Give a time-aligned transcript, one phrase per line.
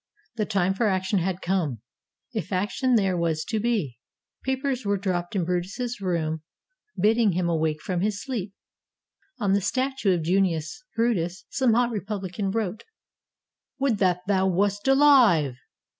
[0.35, 1.81] The time for action had come,
[2.33, 3.99] if action there was to be.
[4.43, 6.41] Papers were dropped in Brutus's room,
[6.99, 8.51] bidding him awake from his sleep.
[9.37, 12.83] On the statue of Junius Brutus some hot repubhcan wrote,
[13.77, 15.57] "Would that thou wast alive!"